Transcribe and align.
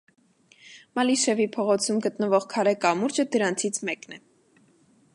Մալիշևի 0.99 1.45
փողոցում 1.57 2.01
գտնվող 2.07 2.49
քարե 2.57 2.75
կամուրջը 2.87 3.29
դրանցից 3.37 3.83
մեկն 3.91 4.19
է։ 4.21 4.25